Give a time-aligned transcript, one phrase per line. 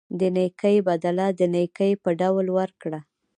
[0.19, 2.99] د نیکۍ بدله د نیکۍ په ډول ورکړه.